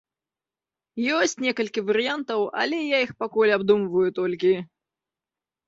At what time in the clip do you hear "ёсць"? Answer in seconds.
1.17-1.37